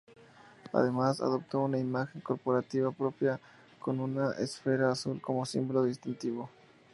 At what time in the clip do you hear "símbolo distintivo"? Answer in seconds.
5.45-6.49